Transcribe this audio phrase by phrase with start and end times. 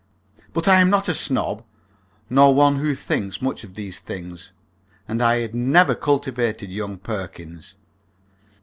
[0.53, 1.63] But I am not a snob,
[2.27, 4.51] nor one who thinks much of these things,
[5.07, 7.75] and I had never cultivated young Perkins.